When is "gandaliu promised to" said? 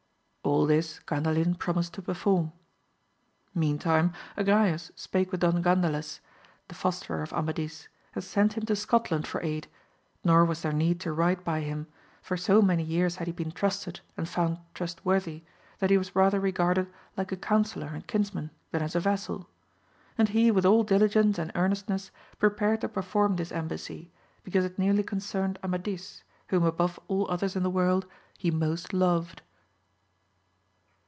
1.07-2.01